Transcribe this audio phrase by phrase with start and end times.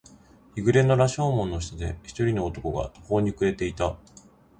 [0.55, 3.99] 日暮れの羅生門の下で、一人の男が途方に暮れていた。